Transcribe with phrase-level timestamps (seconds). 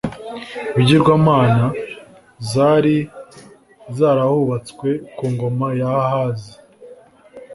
[0.73, 1.65] ibigirwamana
[2.51, 2.95] zari
[3.97, 6.53] zarahubatswe ku ngoma ya ahazi